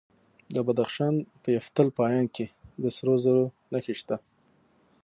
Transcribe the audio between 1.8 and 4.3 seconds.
پایان کې د سرو زرو نښې شته.